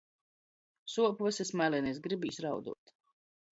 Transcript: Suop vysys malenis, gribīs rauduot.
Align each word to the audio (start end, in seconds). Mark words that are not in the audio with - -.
Suop 0.93 1.21
vysys 1.27 1.53
malenis, 1.63 2.01
gribīs 2.09 2.43
rauduot. 2.49 2.97